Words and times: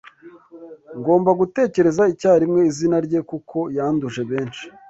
Ngomba 0.99 1.31
gutekereza 1.41 2.03
icyarimwe 2.13 2.61
izina 2.71 2.97
rye 3.05 3.19
kuko 3.29 3.57
yanduje 3.77 4.21
benshi 4.31 4.65